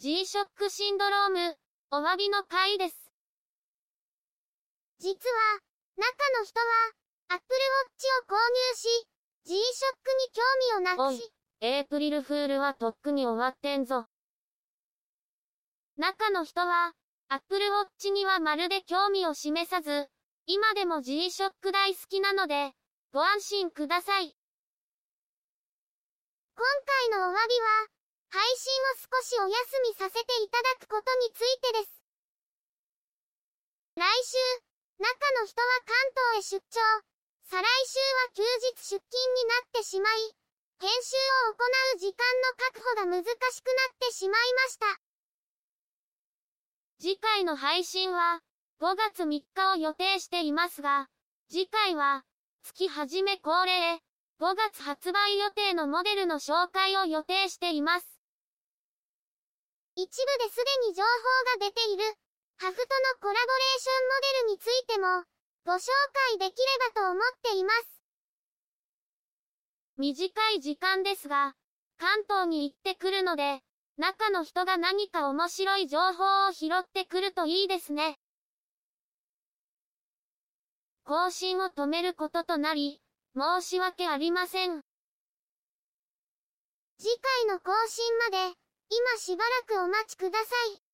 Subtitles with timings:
[0.00, 1.56] G-SHOCK シンドローム、
[1.90, 3.10] お詫びの回です。
[5.00, 5.58] 実は、
[5.96, 6.66] 中の人は、
[7.26, 9.08] Apple Watch を購入し、
[9.46, 10.42] G-SHOCK に興
[10.76, 11.32] 味をなくし、
[11.62, 14.06] エイプリルフールはとっくに終わってんぞ。
[15.96, 16.92] 中の人は、
[17.28, 20.06] Apple Watch にはまるで興味を示さず、
[20.46, 22.70] 今でも G-SHOCK 大好きなので、
[23.12, 24.36] ご安心ください。
[26.54, 26.64] 今
[27.10, 27.97] 回のお詫びは、
[28.30, 32.02] 配信を少しお休みさせていただくことについてです。
[33.96, 34.36] 来週、
[34.98, 35.96] 中の人は関
[36.36, 36.80] 東へ出張。
[37.50, 40.38] 再来週は休日出勤になってしまい、
[40.80, 41.16] 編集
[41.48, 44.86] を行う時間の確保が難しくなってしまいました。
[47.00, 48.40] 次回の配信は
[48.80, 51.08] 5月3日を予定していますが、
[51.48, 52.24] 次回は
[52.62, 54.02] 月始め恒例
[54.40, 58.17] 5月発売予定のモデルの紹介を予定しています。
[59.98, 60.14] 一部で
[60.48, 62.04] すでに情報が出ている、
[62.56, 65.24] ハフとのコラボレーションモデルについても、
[65.66, 65.90] ご紹
[66.30, 68.04] 介できればと思っています。
[69.96, 71.56] 短い時間ですが、
[71.98, 73.58] 関東に行ってくるので、
[73.96, 78.20] 中の人が何か面白い情報を拾ってくるといいですね。
[81.02, 83.02] 更新を止めることとなり、
[83.36, 84.80] 申し訳ありません。
[86.98, 88.54] 次回の更新まで、
[88.90, 90.44] 今しばらくお待ちくださ
[90.74, 90.87] い。